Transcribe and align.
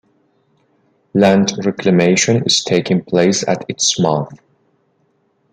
Land 1.13 1.51
reclamation 1.63 2.41
is 2.43 2.63
taking 2.63 3.03
place 3.03 3.47
at 3.47 3.63
its 3.69 3.99
mouth. 3.99 4.39